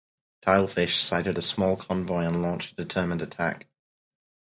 "Tilefish" 0.41 0.97
sighted 0.99 1.37
a 1.37 1.43
small 1.43 1.77
convoy 1.77 2.23
and 2.25 2.41
launched 2.41 2.71
a 2.73 2.75
determined 2.75 3.21
attack. 3.21 3.67